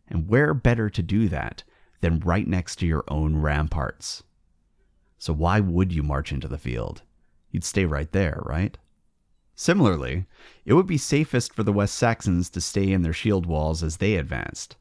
And 0.08 0.28
where 0.28 0.54
better 0.54 0.90
to 0.90 1.02
do 1.02 1.28
that 1.30 1.64
than 2.02 2.20
right 2.20 2.48
next 2.48 2.78
to 2.78 2.88
your 2.88 3.04
own 3.08 3.38
ramparts? 3.38 4.24
So 5.18 5.34
why 5.34 5.60
would 5.60 5.92
you 5.92 6.04
march 6.04 6.32
into 6.32 6.48
the 6.48 6.58
field? 6.58 7.02
You'd 7.52 7.64
stay 7.64 7.86
right 7.86 8.12
there, 8.12 8.42
right? 8.46 8.78
Similarly, 9.56 10.26
it 10.66 10.74
would 10.74 10.86
be 10.86 10.98
safest 10.98 11.54
for 11.54 11.64
the 11.64 11.74
West 11.74 11.96
Saxons 11.96 12.50
to 12.52 12.62
stay 12.62 12.92
in 12.92 13.02
their 13.02 13.14
shield 13.14 13.46
walls 13.46 13.82
as 13.82 13.98
they 13.98 14.16
advanced 14.16 14.76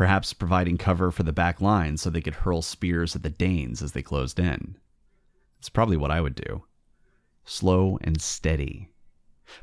perhaps 0.00 0.32
providing 0.32 0.78
cover 0.78 1.10
for 1.10 1.24
the 1.24 1.30
back 1.30 1.60
line 1.60 1.94
so 1.94 2.08
they 2.08 2.22
could 2.22 2.36
hurl 2.36 2.62
spears 2.62 3.14
at 3.14 3.22
the 3.22 3.28
Danes 3.28 3.82
as 3.82 3.92
they 3.92 4.00
closed 4.00 4.38
in. 4.38 4.74
It's 5.58 5.68
probably 5.68 5.98
what 5.98 6.10
I 6.10 6.22
would 6.22 6.34
do. 6.34 6.64
Slow 7.44 7.98
and 8.02 8.20
steady. 8.20 8.90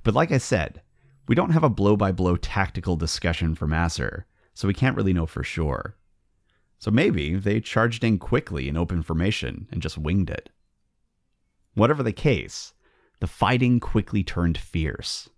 But 0.04 0.14
like 0.14 0.32
I 0.32 0.38
said, 0.38 0.82
we 1.28 1.36
don't 1.36 1.52
have 1.52 1.64
a 1.64 1.70
blow 1.70 1.96
by 1.96 2.12
blow 2.12 2.36
tactical 2.36 2.96
discussion 2.96 3.56
from 3.56 3.74
Asser, 3.74 4.26
so 4.54 4.68
we 4.68 4.74
can't 4.74 4.96
really 4.96 5.14
know 5.14 5.26
for 5.26 5.44
sure. 5.44 5.96
So 6.80 6.92
maybe 6.92 7.36
they 7.36 7.60
charged 7.60 8.04
in 8.04 8.20
quickly 8.20 8.68
in 8.70 8.78
open 8.78 9.02
formation 9.04 9.68
and 9.72 9.82
just 9.82 9.98
winged 9.98 10.30
it. 10.30 10.50
Whatever 11.74 12.04
the 12.04 12.14
case, 12.14 12.74
the 13.20 13.28
fighting 13.28 13.80
quickly 13.80 14.24
turned 14.24 14.58
fierce. 14.58 15.30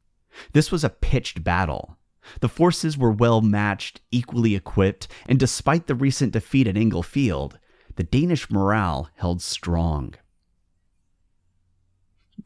This 0.54 0.72
was 0.72 0.84
a 0.84 0.90
pitched 0.90 1.44
battle, 1.44 2.00
the 2.42 2.50
forces 2.50 2.98
were 2.98 3.12
well 3.12 3.42
matched, 3.42 4.02
equally 4.12 4.56
equipped, 4.56 5.08
and 5.28 5.40
despite 5.40 5.88
the 5.88 5.96
recent 5.96 6.34
defeat 6.34 6.68
at 6.68 6.78
Englefield, 6.78 7.58
the 7.96 8.04
Danish 8.04 8.50
morale 8.50 9.10
held 9.16 9.42
strong. 9.42 10.16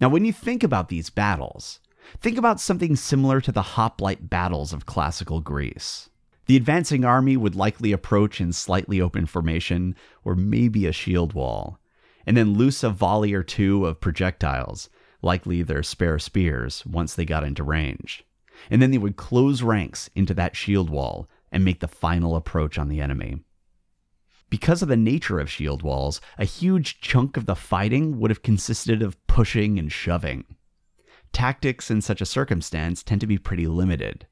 Now, 0.03 0.09
when 0.09 0.25
you 0.25 0.33
think 0.33 0.63
about 0.63 0.89
these 0.89 1.09
battles, 1.09 1.79
think 2.19 2.37
about 2.37 2.59
something 2.59 2.97
similar 2.97 3.39
to 3.39 3.53
the 3.53 3.61
hoplite 3.61 4.29
battles 4.29 4.73
of 4.73 4.85
classical 4.85 5.39
Greece. 5.39 6.09
The 6.47 6.57
advancing 6.57 7.05
army 7.05 7.37
would 7.37 7.55
likely 7.55 7.93
approach 7.93 8.41
in 8.41 8.51
slightly 8.51 8.99
open 8.99 9.25
formation, 9.27 9.95
or 10.25 10.35
maybe 10.35 10.85
a 10.85 10.91
shield 10.91 11.31
wall, 11.31 11.79
and 12.27 12.35
then 12.35 12.55
loose 12.55 12.83
a 12.83 12.89
volley 12.89 13.33
or 13.33 13.43
two 13.43 13.85
of 13.85 14.01
projectiles, 14.01 14.89
likely 15.21 15.63
their 15.63 15.83
spare 15.83 16.19
spears, 16.19 16.85
once 16.85 17.15
they 17.15 17.23
got 17.23 17.45
into 17.45 17.63
range 17.63 18.25
and 18.69 18.81
then 18.81 18.91
they 18.91 18.97
would 18.97 19.15
close 19.15 19.61
ranks 19.61 20.09
into 20.15 20.33
that 20.33 20.55
shield 20.55 20.89
wall 20.89 21.29
and 21.49 21.63
make 21.63 21.79
the 21.79 21.87
final 21.87 22.35
approach 22.35 22.77
on 22.77 22.89
the 22.89 22.99
enemy. 22.99 23.37
Because 24.53 24.83
of 24.83 24.87
the 24.87 24.95
nature 24.95 25.39
of 25.39 25.49
shield 25.49 25.81
walls, 25.81 26.21
a 26.37 26.45
huge 26.45 27.01
chunk 27.01 27.37
of 27.37 27.47
the 27.47 27.55
fighting 27.55 28.19
would 28.19 28.29
have 28.29 28.43
consisted 28.43 29.01
of 29.01 29.17
pushing 29.25 29.79
and 29.79 29.91
shoving. 29.91 30.45
Tactics 31.31 31.89
in 31.89 32.01
such 32.01 32.21
a 32.21 32.25
circumstance 32.27 33.01
tend 33.01 33.19
to 33.21 33.25
be 33.25 33.39
pretty 33.39 33.65
limited. 33.65 34.27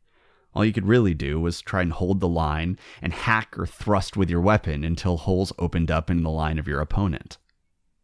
All 0.53 0.63
you 0.63 0.73
could 0.73 0.85
really 0.85 1.15
do 1.15 1.39
was 1.39 1.59
try 1.59 1.81
and 1.81 1.91
hold 1.91 2.19
the 2.19 2.27
line 2.27 2.77
and 3.01 3.13
hack 3.13 3.57
or 3.57 3.65
thrust 3.65 4.15
with 4.15 4.29
your 4.29 4.41
weapon 4.41 4.83
until 4.83 5.17
holes 5.17 5.53
opened 5.57 5.89
up 5.89 6.11
in 6.11 6.21
the 6.21 6.29
line 6.29 6.59
of 6.59 6.67
your 6.67 6.81
opponent. 6.81 7.39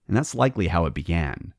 And 0.07 0.17
that's 0.17 0.33
likely 0.33 0.69
how 0.69 0.87
it 0.87 0.95
began. 0.95 1.53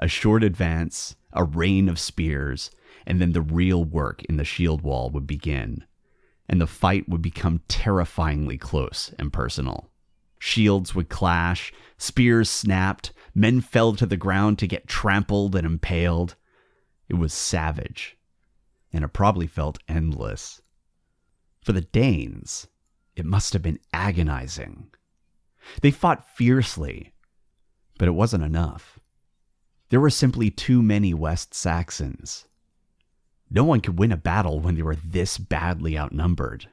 A 0.00 0.08
short 0.08 0.42
advance, 0.42 1.14
a 1.32 1.44
rain 1.44 1.88
of 1.88 2.00
spears, 2.00 2.72
and 3.06 3.20
then 3.20 3.30
the 3.30 3.42
real 3.42 3.84
work 3.84 4.24
in 4.24 4.38
the 4.38 4.44
shield 4.44 4.82
wall 4.82 5.10
would 5.10 5.28
begin, 5.28 5.84
and 6.48 6.60
the 6.60 6.66
fight 6.66 7.08
would 7.08 7.22
become 7.22 7.62
terrifyingly 7.68 8.58
close 8.58 9.14
and 9.18 9.32
personal. 9.32 9.90
Shields 10.38 10.94
would 10.94 11.08
clash, 11.08 11.72
spears 11.96 12.50
snapped, 12.50 13.12
men 13.34 13.60
fell 13.60 13.94
to 13.94 14.06
the 14.06 14.16
ground 14.16 14.58
to 14.58 14.66
get 14.66 14.86
trampled 14.86 15.56
and 15.56 15.64
impaled. 15.66 16.36
It 17.08 17.14
was 17.14 17.32
savage, 17.32 18.18
and 18.92 19.04
it 19.04 19.12
probably 19.14 19.46
felt 19.46 19.78
endless. 19.88 20.60
For 21.62 21.72
the 21.72 21.80
Danes, 21.80 22.66
it 23.16 23.24
must 23.24 23.54
have 23.54 23.62
been 23.62 23.78
agonizing. 23.92 24.90
They 25.80 25.90
fought 25.90 26.28
fiercely, 26.36 27.14
but 27.98 28.08
it 28.08 28.12
wasn't 28.12 28.44
enough. 28.44 28.98
There 29.88 30.00
were 30.00 30.10
simply 30.10 30.50
too 30.50 30.82
many 30.82 31.14
West 31.14 31.54
Saxons. 31.54 32.46
No 33.50 33.64
one 33.64 33.80
could 33.80 33.98
win 33.98 34.12
a 34.12 34.16
battle 34.16 34.60
when 34.60 34.74
they 34.74 34.82
were 34.82 34.96
this 34.96 35.38
badly 35.38 35.98
outnumbered. 35.98 36.68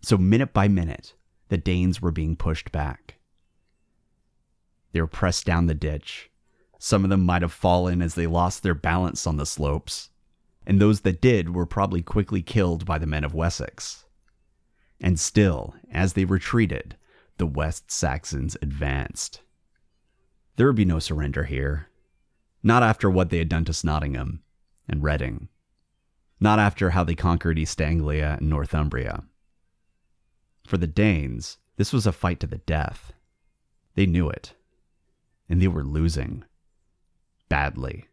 So, 0.00 0.16
minute 0.16 0.52
by 0.52 0.68
minute, 0.68 1.14
the 1.48 1.56
Danes 1.56 2.00
were 2.00 2.12
being 2.12 2.36
pushed 2.36 2.70
back. 2.70 3.16
They 4.92 5.00
were 5.00 5.06
pressed 5.06 5.44
down 5.44 5.66
the 5.66 5.74
ditch. 5.74 6.30
Some 6.78 7.04
of 7.04 7.10
them 7.10 7.24
might 7.24 7.42
have 7.42 7.52
fallen 7.52 8.00
as 8.00 8.14
they 8.14 8.26
lost 8.26 8.62
their 8.62 8.74
balance 8.74 9.26
on 9.26 9.36
the 9.36 9.46
slopes, 9.46 10.10
and 10.66 10.80
those 10.80 11.00
that 11.00 11.20
did 11.20 11.54
were 11.54 11.66
probably 11.66 12.02
quickly 12.02 12.42
killed 12.42 12.84
by 12.84 12.98
the 12.98 13.06
men 13.06 13.24
of 13.24 13.34
Wessex. 13.34 14.04
And 15.00 15.18
still, 15.18 15.74
as 15.90 16.12
they 16.12 16.24
retreated, 16.24 16.96
the 17.38 17.46
West 17.46 17.90
Saxons 17.90 18.56
advanced. 18.62 19.42
There 20.56 20.66
would 20.66 20.76
be 20.76 20.84
no 20.84 20.98
surrender 20.98 21.44
here. 21.44 21.88
Not 22.62 22.82
after 22.82 23.08
what 23.08 23.30
they 23.30 23.38
had 23.38 23.48
done 23.48 23.64
to 23.64 23.72
Snottingham 23.72 24.40
and 24.88 25.02
Reading 25.02 25.48
not 26.40 26.58
after 26.58 26.90
how 26.90 27.04
they 27.04 27.14
conquered 27.14 27.58
East 27.58 27.80
Anglia 27.80 28.36
and 28.38 28.48
Northumbria. 28.48 29.24
For 30.66 30.76
the 30.76 30.86
Danes, 30.86 31.58
this 31.76 31.92
was 31.92 32.06
a 32.06 32.12
fight 32.12 32.40
to 32.40 32.46
the 32.46 32.58
death. 32.58 33.12
They 33.94 34.06
knew 34.06 34.28
it, 34.28 34.54
and 35.48 35.60
they 35.60 35.68
were 35.68 35.84
losing. 35.84 36.44
Badly. 37.48 38.06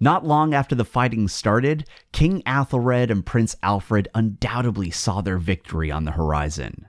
Not 0.00 0.24
long 0.24 0.54
after 0.54 0.74
the 0.74 0.84
fighting 0.84 1.28
started, 1.28 1.88
King 2.12 2.42
Athelred 2.42 3.10
and 3.10 3.26
Prince 3.26 3.56
Alfred 3.62 4.08
undoubtedly 4.14 4.90
saw 4.90 5.20
their 5.20 5.38
victory 5.38 5.90
on 5.90 6.04
the 6.04 6.12
horizon. 6.12 6.86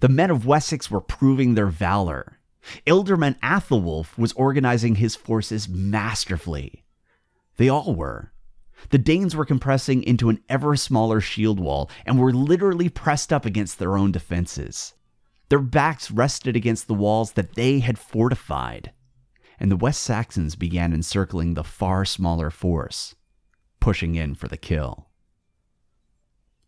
The 0.00 0.08
men 0.08 0.30
of 0.30 0.46
Wessex 0.46 0.90
were 0.90 1.00
proving 1.00 1.54
their 1.54 1.66
valor. 1.66 2.38
Ealdorman 2.86 3.38
Athelwulf 3.40 4.16
was 4.18 4.32
organizing 4.32 4.96
his 4.96 5.14
forces 5.14 5.68
masterfully. 5.68 6.84
They 7.56 7.68
all 7.68 7.94
were. 7.94 8.32
The 8.90 8.98
Danes 8.98 9.34
were 9.34 9.44
compressing 9.44 10.02
into 10.02 10.28
an 10.28 10.40
ever 10.48 10.76
smaller 10.76 11.20
shield 11.20 11.58
wall 11.58 11.90
and 12.04 12.18
were 12.18 12.32
literally 12.32 12.88
pressed 12.88 13.32
up 13.32 13.44
against 13.44 13.78
their 13.78 13.96
own 13.96 14.12
defenses. 14.12 14.94
Their 15.48 15.60
backs 15.60 16.10
rested 16.10 16.56
against 16.56 16.86
the 16.86 16.94
walls 16.94 17.32
that 17.32 17.54
they 17.54 17.80
had 17.80 17.98
fortified, 17.98 18.92
and 19.58 19.70
the 19.70 19.76
West 19.76 20.02
Saxons 20.02 20.56
began 20.56 20.92
encircling 20.92 21.54
the 21.54 21.64
far 21.64 22.04
smaller 22.04 22.50
force, 22.50 23.14
pushing 23.80 24.14
in 24.14 24.34
for 24.34 24.48
the 24.48 24.56
kill. 24.56 25.08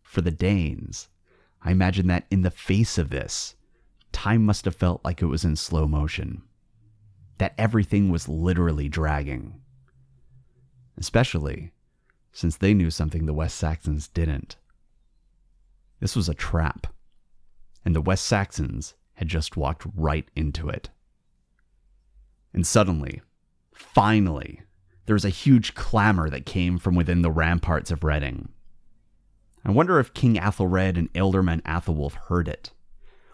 For 0.01 0.21
the 0.21 0.31
Danes, 0.31 1.09
I 1.61 1.71
imagine 1.71 2.07
that 2.07 2.25
in 2.31 2.41
the 2.41 2.51
face 2.51 2.97
of 2.97 3.09
this, 3.09 3.55
time 4.11 4.45
must 4.45 4.65
have 4.65 4.75
felt 4.75 5.03
like 5.05 5.21
it 5.21 5.27
was 5.27 5.45
in 5.45 5.55
slow 5.55 5.87
motion, 5.87 6.41
that 7.37 7.53
everything 7.57 8.09
was 8.09 8.27
literally 8.27 8.89
dragging. 8.89 9.61
Especially 10.97 11.71
since 12.31 12.57
they 12.57 12.73
knew 12.73 12.89
something 12.89 13.25
the 13.25 13.33
West 13.33 13.57
Saxons 13.57 14.07
didn't. 14.07 14.57
This 15.99 16.15
was 16.15 16.29
a 16.29 16.33
trap, 16.33 16.87
and 17.83 17.95
the 17.95 18.01
West 18.01 18.25
Saxons 18.25 18.95
had 19.13 19.27
just 19.27 19.57
walked 19.57 19.85
right 19.95 20.27
into 20.35 20.69
it. 20.69 20.89
And 22.53 22.65
suddenly, 22.65 23.21
finally, 23.73 24.61
there 25.05 25.13
was 25.13 25.25
a 25.25 25.29
huge 25.29 25.75
clamor 25.75 26.29
that 26.29 26.45
came 26.45 26.77
from 26.77 26.95
within 26.95 27.21
the 27.21 27.31
ramparts 27.31 27.91
of 27.91 28.03
Reading. 28.03 28.49
I 29.65 29.71
wonder 29.71 29.99
if 29.99 30.13
King 30.13 30.35
Athelred 30.35 30.97
and 30.97 31.11
Ealdorman 31.13 31.61
Athelwulf 31.63 32.13
heard 32.13 32.47
it, 32.47 32.71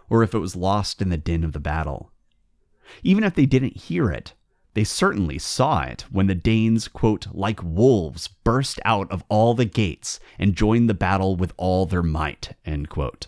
or 0.09 0.23
if 0.23 0.33
it 0.33 0.39
was 0.39 0.55
lost 0.55 1.01
in 1.01 1.09
the 1.09 1.17
din 1.17 1.43
of 1.43 1.53
the 1.53 1.59
battle. 1.59 2.11
Even 3.03 3.23
if 3.23 3.35
they 3.35 3.45
didn't 3.45 3.77
hear 3.77 4.09
it, 4.09 4.33
They 4.75 4.83
certainly 4.83 5.39
saw 5.39 5.83
it 5.83 6.05
when 6.11 6.27
the 6.27 6.35
Danes, 6.35 6.89
quote, 6.89 7.27
like 7.33 7.63
wolves, 7.63 8.27
burst 8.27 8.77
out 8.83 9.09
of 9.09 9.23
all 9.29 9.53
the 9.53 9.63
gates 9.63 10.19
and 10.37 10.53
joined 10.53 10.89
the 10.89 10.93
battle 10.93 11.37
with 11.37 11.53
all 11.55 11.85
their 11.85 12.03
might, 12.03 12.57
end 12.65 12.89
quote. 12.89 13.27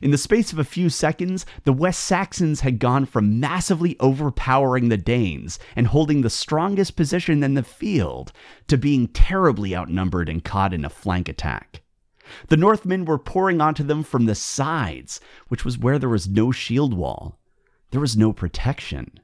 In 0.00 0.10
the 0.10 0.18
space 0.18 0.52
of 0.52 0.58
a 0.58 0.64
few 0.64 0.90
seconds, 0.90 1.46
the 1.62 1.72
West 1.72 2.02
Saxons 2.02 2.60
had 2.60 2.80
gone 2.80 3.06
from 3.06 3.38
massively 3.38 3.96
overpowering 4.00 4.88
the 4.88 4.96
Danes 4.96 5.60
and 5.76 5.86
holding 5.86 6.22
the 6.22 6.30
strongest 6.30 6.96
position 6.96 7.44
in 7.44 7.54
the 7.54 7.62
field 7.62 8.32
to 8.66 8.76
being 8.76 9.08
terribly 9.08 9.76
outnumbered 9.76 10.28
and 10.28 10.42
caught 10.44 10.74
in 10.74 10.84
a 10.84 10.90
flank 10.90 11.28
attack. 11.28 11.82
The 12.48 12.56
Northmen 12.56 13.04
were 13.04 13.18
pouring 13.18 13.60
onto 13.60 13.84
them 13.84 14.02
from 14.02 14.26
the 14.26 14.34
sides, 14.34 15.20
which 15.46 15.64
was 15.64 15.78
where 15.78 16.00
there 16.00 16.08
was 16.08 16.28
no 16.28 16.50
shield 16.50 16.94
wall. 16.94 17.38
There 17.92 18.00
was 18.00 18.16
no 18.16 18.32
protection. 18.32 19.20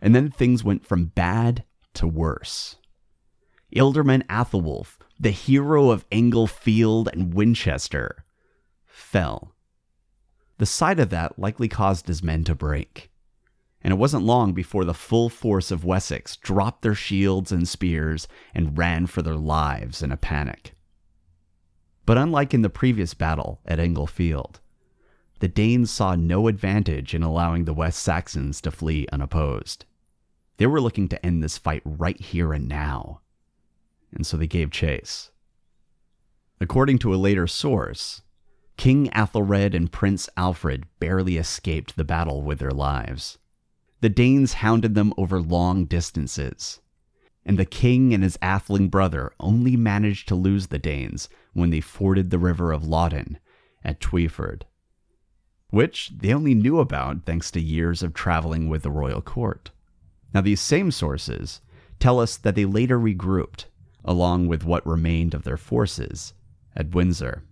And 0.00 0.14
then 0.14 0.30
things 0.30 0.64
went 0.64 0.86
from 0.86 1.06
bad 1.06 1.64
to 1.94 2.06
worse. 2.06 2.76
Ealdorman 3.74 4.26
Athelwulf, 4.26 4.98
the 5.18 5.30
hero 5.30 5.90
of 5.90 6.06
Englefield 6.10 7.08
and 7.12 7.34
Winchester, 7.34 8.24
fell. 8.86 9.54
The 10.58 10.66
sight 10.66 10.98
of 10.98 11.10
that 11.10 11.38
likely 11.38 11.68
caused 11.68 12.08
his 12.08 12.22
men 12.22 12.44
to 12.44 12.54
break. 12.54 13.10
And 13.82 13.92
it 13.92 13.96
wasn't 13.96 14.24
long 14.24 14.54
before 14.54 14.84
the 14.84 14.94
full 14.94 15.28
force 15.28 15.70
of 15.70 15.84
Wessex 15.84 16.36
dropped 16.36 16.82
their 16.82 16.94
shields 16.94 17.52
and 17.52 17.68
spears 17.68 18.26
and 18.54 18.76
ran 18.76 19.06
for 19.06 19.22
their 19.22 19.36
lives 19.36 20.02
in 20.02 20.10
a 20.10 20.16
panic. 20.16 20.74
But 22.04 22.18
unlike 22.18 22.54
in 22.54 22.62
the 22.62 22.70
previous 22.70 23.14
battle 23.14 23.60
at 23.66 23.78
Englefield, 23.78 24.60
the 25.40 25.48
Danes 25.48 25.90
saw 25.90 26.16
no 26.16 26.48
advantage 26.48 27.14
in 27.14 27.22
allowing 27.22 27.64
the 27.64 27.74
West 27.74 28.02
Saxons 28.02 28.60
to 28.62 28.70
flee 28.72 29.06
unopposed. 29.12 29.84
They 30.58 30.66
were 30.66 30.80
looking 30.80 31.08
to 31.08 31.24
end 31.24 31.42
this 31.42 31.56
fight 31.56 31.82
right 31.84 32.20
here 32.20 32.52
and 32.52 32.68
now, 32.68 33.20
and 34.12 34.26
so 34.26 34.36
they 34.36 34.48
gave 34.48 34.70
chase. 34.70 35.30
According 36.60 36.98
to 36.98 37.14
a 37.14 37.16
later 37.16 37.46
source, 37.46 38.22
King 38.76 39.08
Athelred 39.10 39.74
and 39.74 39.90
Prince 39.90 40.28
Alfred 40.36 40.86
barely 40.98 41.36
escaped 41.36 41.96
the 41.96 42.04
battle 42.04 42.42
with 42.42 42.58
their 42.58 42.72
lives. 42.72 43.38
The 44.00 44.08
Danes 44.08 44.54
hounded 44.54 44.94
them 44.96 45.12
over 45.16 45.40
long 45.40 45.84
distances, 45.84 46.80
and 47.44 47.56
the 47.56 47.64
king 47.64 48.12
and 48.12 48.24
his 48.24 48.38
atheling 48.42 48.88
brother 48.88 49.32
only 49.38 49.76
managed 49.76 50.26
to 50.28 50.34
lose 50.34 50.68
the 50.68 50.78
Danes 50.78 51.28
when 51.52 51.70
they 51.70 51.80
forded 51.80 52.30
the 52.30 52.38
river 52.38 52.72
of 52.72 52.86
Loddon 52.86 53.38
at 53.84 54.00
Twyford, 54.00 54.62
which 55.70 56.12
they 56.16 56.34
only 56.34 56.54
knew 56.54 56.80
about 56.80 57.24
thanks 57.26 57.52
to 57.52 57.60
years 57.60 58.02
of 58.02 58.12
traveling 58.12 58.68
with 58.68 58.82
the 58.82 58.90
royal 58.90 59.22
court. 59.22 59.70
Now, 60.34 60.40
these 60.40 60.60
same 60.60 60.90
sources 60.90 61.60
tell 61.98 62.20
us 62.20 62.36
that 62.36 62.54
they 62.54 62.64
later 62.64 62.98
regrouped, 62.98 63.64
along 64.04 64.46
with 64.46 64.64
what 64.64 64.86
remained 64.86 65.34
of 65.34 65.44
their 65.44 65.56
forces, 65.56 66.34
at 66.76 66.94
Windsor. 66.94 67.44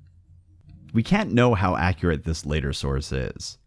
We 0.93 1.03
can't 1.03 1.33
know 1.33 1.55
how 1.55 1.77
accurate 1.77 2.25
this 2.25 2.47
later 2.47 2.73
source 2.73 3.13
is. 3.13 3.59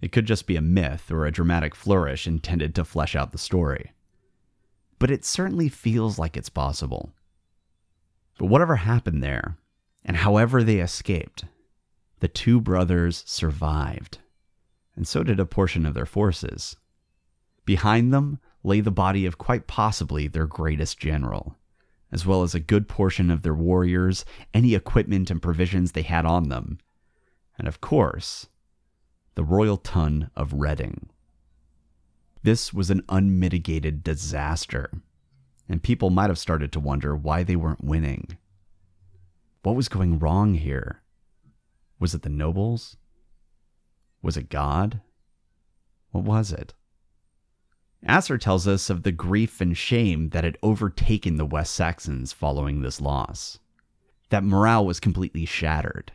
It 0.00 0.12
could 0.12 0.26
just 0.26 0.46
be 0.46 0.56
a 0.56 0.62
myth 0.62 1.10
or 1.10 1.26
a 1.26 1.32
dramatic 1.32 1.74
flourish 1.74 2.26
intended 2.26 2.74
to 2.76 2.84
flesh 2.84 3.16
out 3.16 3.32
the 3.32 3.38
story. 3.38 3.92
But 4.98 5.10
it 5.10 5.24
certainly 5.24 5.68
feels 5.68 6.18
like 6.18 6.36
it's 6.36 6.48
possible. 6.48 7.12
But 8.38 8.46
whatever 8.46 8.76
happened 8.76 9.22
there, 9.22 9.58
and 10.04 10.18
however 10.18 10.62
they 10.62 10.78
escaped, 10.78 11.44
the 12.20 12.28
two 12.28 12.60
brothers 12.60 13.24
survived, 13.26 14.18
and 14.94 15.06
so 15.06 15.22
did 15.22 15.40
a 15.40 15.46
portion 15.46 15.84
of 15.84 15.94
their 15.94 16.06
forces. 16.06 16.76
Behind 17.68 18.14
them 18.14 18.38
lay 18.64 18.80
the 18.80 18.90
body 18.90 19.26
of 19.26 19.36
quite 19.36 19.66
possibly 19.66 20.26
their 20.26 20.46
greatest 20.46 20.98
general, 20.98 21.54
as 22.10 22.24
well 22.24 22.42
as 22.42 22.54
a 22.54 22.60
good 22.60 22.88
portion 22.88 23.30
of 23.30 23.42
their 23.42 23.52
warriors, 23.52 24.24
any 24.54 24.74
equipment 24.74 25.30
and 25.30 25.42
provisions 25.42 25.92
they 25.92 26.00
had 26.00 26.24
on 26.24 26.48
them, 26.48 26.78
and 27.58 27.68
of 27.68 27.82
course, 27.82 28.46
the 29.34 29.44
Royal 29.44 29.76
Ton 29.76 30.30
of 30.34 30.54
Reading. 30.54 31.10
This 32.42 32.72
was 32.72 32.88
an 32.88 33.02
unmitigated 33.10 34.02
disaster, 34.02 35.02
and 35.68 35.82
people 35.82 36.08
might 36.08 36.30
have 36.30 36.38
started 36.38 36.72
to 36.72 36.80
wonder 36.80 37.14
why 37.14 37.42
they 37.42 37.54
weren't 37.54 37.84
winning. 37.84 38.38
What 39.62 39.76
was 39.76 39.90
going 39.90 40.18
wrong 40.18 40.54
here? 40.54 41.02
Was 42.00 42.14
it 42.14 42.22
the 42.22 42.30
nobles? 42.30 42.96
Was 44.22 44.38
it 44.38 44.48
God? 44.48 45.02
What 46.12 46.24
was 46.24 46.50
it? 46.50 46.72
Asser 48.04 48.38
tells 48.38 48.68
us 48.68 48.90
of 48.90 49.02
the 49.02 49.12
grief 49.12 49.60
and 49.60 49.76
shame 49.76 50.30
that 50.30 50.44
had 50.44 50.58
overtaken 50.62 51.36
the 51.36 51.46
West 51.46 51.74
Saxons 51.74 52.32
following 52.32 52.80
this 52.80 53.00
loss. 53.00 53.58
That 54.30 54.44
morale 54.44 54.86
was 54.86 55.00
completely 55.00 55.44
shattered. 55.44 56.12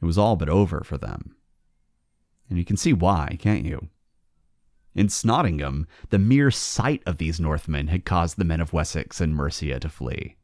It 0.00 0.06
was 0.06 0.18
all 0.18 0.36
but 0.36 0.48
over 0.48 0.82
for 0.82 0.96
them. 0.96 1.34
And 2.48 2.58
you 2.58 2.64
can 2.64 2.76
see 2.76 2.92
why, 2.92 3.36
can't 3.40 3.64
you? 3.64 3.88
In 4.94 5.08
Snottingham, 5.08 5.86
the 6.10 6.18
mere 6.18 6.50
sight 6.50 7.02
of 7.06 7.18
these 7.18 7.40
Northmen 7.40 7.88
had 7.88 8.04
caused 8.04 8.36
the 8.36 8.44
men 8.44 8.60
of 8.60 8.72
Wessex 8.72 9.20
and 9.20 9.34
Mercia 9.34 9.78
to 9.80 9.88
flee. 9.88 10.36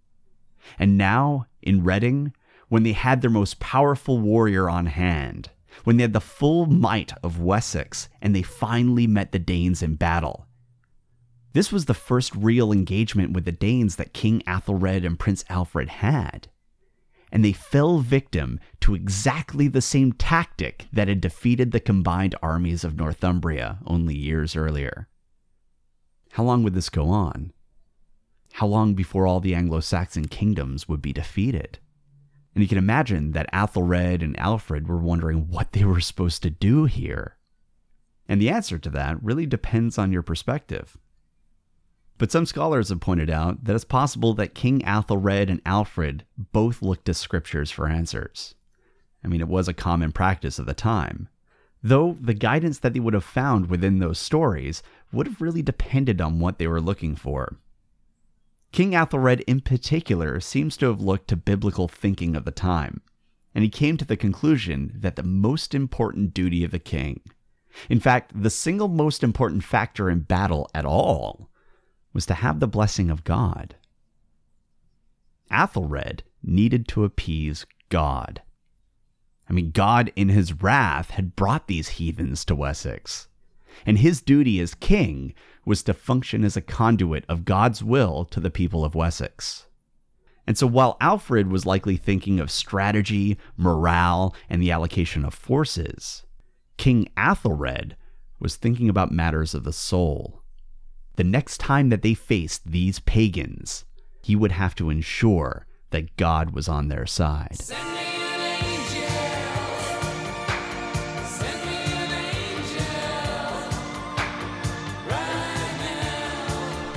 And 0.78 0.96
now, 0.96 1.46
in 1.62 1.84
Reading, 1.84 2.32
when 2.68 2.82
they 2.82 2.92
had 2.92 3.20
their 3.20 3.30
most 3.30 3.58
powerful 3.60 4.18
warrior 4.18 4.68
on 4.68 4.86
hand, 4.86 5.50
when 5.84 5.96
they 5.96 6.02
had 6.02 6.12
the 6.12 6.20
full 6.20 6.66
might 6.66 7.12
of 7.22 7.40
Wessex 7.40 8.08
and 8.20 8.34
they 8.34 8.42
finally 8.42 9.06
met 9.06 9.32
the 9.32 9.38
Danes 9.38 9.82
in 9.82 9.96
battle. 9.96 10.46
This 11.52 11.72
was 11.72 11.86
the 11.86 11.94
first 11.94 12.34
real 12.34 12.70
engagement 12.70 13.32
with 13.32 13.44
the 13.46 13.52
Danes 13.52 13.96
that 13.96 14.12
King 14.12 14.42
Athelred 14.46 15.06
and 15.06 15.18
Prince 15.18 15.44
Alfred 15.48 15.88
had. 15.88 16.48
And 17.32 17.44
they 17.44 17.52
fell 17.52 17.98
victim 17.98 18.60
to 18.80 18.94
exactly 18.94 19.66
the 19.66 19.80
same 19.80 20.12
tactic 20.12 20.86
that 20.92 21.08
had 21.08 21.20
defeated 21.20 21.72
the 21.72 21.80
combined 21.80 22.34
armies 22.42 22.84
of 22.84 22.96
Northumbria 22.96 23.78
only 23.86 24.14
years 24.14 24.54
earlier. 24.54 25.08
How 26.32 26.44
long 26.44 26.62
would 26.62 26.74
this 26.74 26.90
go 26.90 27.08
on? 27.08 27.52
How 28.52 28.66
long 28.66 28.94
before 28.94 29.26
all 29.26 29.40
the 29.40 29.54
Anglo 29.54 29.80
Saxon 29.80 30.28
kingdoms 30.28 30.86
would 30.88 31.00
be 31.00 31.12
defeated? 31.12 31.78
And 32.56 32.62
you 32.62 32.68
can 32.68 32.78
imagine 32.78 33.32
that 33.32 33.52
Athelred 33.52 34.22
and 34.22 34.34
Alfred 34.40 34.88
were 34.88 34.96
wondering 34.96 35.48
what 35.50 35.72
they 35.72 35.84
were 35.84 36.00
supposed 36.00 36.42
to 36.42 36.48
do 36.48 36.86
here. 36.86 37.36
And 38.26 38.40
the 38.40 38.48
answer 38.48 38.78
to 38.78 38.88
that 38.88 39.22
really 39.22 39.44
depends 39.44 39.98
on 39.98 40.10
your 40.10 40.22
perspective. 40.22 40.96
But 42.16 42.32
some 42.32 42.46
scholars 42.46 42.88
have 42.88 42.98
pointed 42.98 43.28
out 43.28 43.64
that 43.64 43.76
it's 43.76 43.84
possible 43.84 44.32
that 44.34 44.54
King 44.54 44.80
Athelred 44.86 45.50
and 45.50 45.60
Alfred 45.66 46.24
both 46.38 46.80
looked 46.80 47.04
to 47.04 47.12
scriptures 47.12 47.70
for 47.70 47.90
answers. 47.90 48.54
I 49.22 49.28
mean, 49.28 49.42
it 49.42 49.48
was 49.48 49.68
a 49.68 49.74
common 49.74 50.10
practice 50.10 50.58
of 50.58 50.64
the 50.64 50.72
time. 50.72 51.28
Though 51.82 52.16
the 52.18 52.32
guidance 52.32 52.78
that 52.78 52.94
they 52.94 53.00
would 53.00 53.12
have 53.12 53.22
found 53.22 53.68
within 53.68 53.98
those 53.98 54.18
stories 54.18 54.82
would 55.12 55.26
have 55.26 55.42
really 55.42 55.60
depended 55.60 56.22
on 56.22 56.40
what 56.40 56.56
they 56.56 56.68
were 56.68 56.80
looking 56.80 57.16
for. 57.16 57.58
King 58.72 58.92
Athelred, 58.94 59.40
in 59.46 59.60
particular, 59.60 60.40
seems 60.40 60.76
to 60.76 60.86
have 60.86 61.00
looked 61.00 61.28
to 61.28 61.36
biblical 61.36 61.88
thinking 61.88 62.36
of 62.36 62.44
the 62.44 62.50
time, 62.50 63.00
and 63.54 63.64
he 63.64 63.70
came 63.70 63.96
to 63.96 64.04
the 64.04 64.16
conclusion 64.16 64.92
that 64.94 65.16
the 65.16 65.22
most 65.22 65.74
important 65.74 66.34
duty 66.34 66.62
of 66.62 66.70
the 66.70 66.78
king, 66.78 67.20
in 67.88 68.00
fact, 68.00 68.32
the 68.34 68.50
single 68.50 68.88
most 68.88 69.22
important 69.22 69.64
factor 69.64 70.10
in 70.10 70.20
battle 70.20 70.68
at 70.74 70.84
all, 70.84 71.50
was 72.12 72.26
to 72.26 72.34
have 72.34 72.60
the 72.60 72.68
blessing 72.68 73.10
of 73.10 73.24
God. 73.24 73.76
Athelred 75.50 76.22
needed 76.42 76.88
to 76.88 77.04
appease 77.04 77.66
God. 77.88 78.42
I 79.48 79.52
mean, 79.52 79.70
God, 79.70 80.12
in 80.16 80.28
his 80.28 80.60
wrath, 80.60 81.10
had 81.10 81.36
brought 81.36 81.68
these 81.68 81.88
heathens 81.88 82.44
to 82.46 82.54
Wessex 82.54 83.28
and 83.84 83.98
his 83.98 84.22
duty 84.22 84.60
as 84.60 84.74
king 84.74 85.34
was 85.66 85.82
to 85.82 85.92
function 85.92 86.44
as 86.44 86.56
a 86.56 86.62
conduit 86.62 87.26
of 87.28 87.44
God's 87.44 87.84
will 87.84 88.24
to 88.26 88.40
the 88.40 88.50
people 88.50 88.84
of 88.84 88.94
Wessex. 88.94 89.66
And 90.46 90.56
so 90.56 90.66
while 90.66 90.96
Alfred 91.00 91.50
was 91.50 91.66
likely 91.66 91.96
thinking 91.96 92.38
of 92.38 92.50
strategy, 92.50 93.36
morale, 93.56 94.34
and 94.48 94.62
the 94.62 94.70
allocation 94.70 95.24
of 95.24 95.34
forces, 95.34 96.22
King 96.78 97.08
Athelred 97.16 97.96
was 98.38 98.56
thinking 98.56 98.88
about 98.88 99.10
matters 99.10 99.54
of 99.54 99.64
the 99.64 99.72
soul. 99.72 100.42
The 101.16 101.24
next 101.24 101.58
time 101.58 101.88
that 101.88 102.02
they 102.02 102.14
faced 102.14 102.70
these 102.70 103.00
pagans, 103.00 103.84
he 104.22 104.36
would 104.36 104.52
have 104.52 104.74
to 104.76 104.90
ensure 104.90 105.66
that 105.90 106.16
God 106.16 106.50
was 106.50 106.68
on 106.68 106.88
their 106.88 107.06
side. 107.06 107.56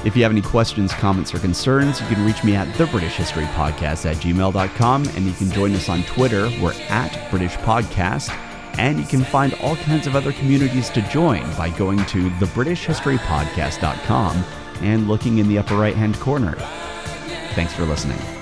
If 0.05 0.15
you 0.15 0.23
have 0.23 0.31
any 0.31 0.41
questions, 0.41 0.93
comments, 0.93 1.33
or 1.33 1.39
concerns, 1.39 1.99
you 1.99 2.07
can 2.07 2.25
reach 2.25 2.41
me 2.43 2.55
at 2.55 2.73
the 2.77 2.85
British 2.88 3.15
History 3.15 3.43
Podcast 3.45 4.09
at 4.09 4.15
gmail.com 4.17 5.07
and 5.09 5.25
you 5.25 5.33
can 5.33 5.51
join 5.51 5.73
us 5.73 5.89
on 5.89 6.03
Twitter. 6.03 6.49
We're 6.62 6.73
at 6.89 7.29
British 7.29 7.55
Podcast. 7.57 8.33
And 8.77 8.97
you 8.97 9.05
can 9.05 9.25
find 9.25 9.53
all 9.55 9.75
kinds 9.75 10.07
of 10.07 10.15
other 10.15 10.31
communities 10.31 10.89
to 10.91 11.01
join 11.09 11.41
by 11.57 11.69
going 11.71 11.97
to 12.05 12.29
thebritishhistorypodcast.com 12.29 14.43
and 14.81 15.09
looking 15.09 15.39
in 15.39 15.49
the 15.49 15.57
upper 15.57 15.75
right 15.75 15.95
hand 15.95 16.17
corner. 16.19 16.55
Thanks 17.55 17.73
for 17.73 17.83
listening. 17.83 18.38